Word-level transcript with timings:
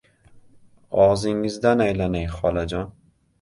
—Og‘zingizdan 1.03 1.85
aylanay, 1.87 2.27
xolajon! 2.39 2.91